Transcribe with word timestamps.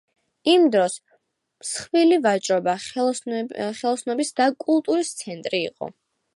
იმ 0.51 0.63
დროს 0.75 0.95
მსხვილი 1.03 2.17
ვაჭრობა-ხელოსნობის 2.23 4.35
და 4.43 4.51
კულტურის 4.67 5.17
ცენტრი 5.23 5.65
იყო. 5.71 5.95